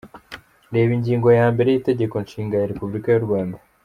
Reba 0.73 0.91
Ingingo 0.97 1.27
ya 1.39 1.47
mbere 1.53 1.69
y’Itegeko 1.69 2.15
Nshinga 2.25 2.53
rya 2.57 2.69
Repubulika 2.71 3.07
y’u 3.11 3.25
Rwanda. 3.27 3.57